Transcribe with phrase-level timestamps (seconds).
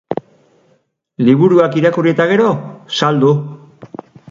[1.27, 2.49] Liburuak irakurri eta gero,
[3.03, 3.37] saldu.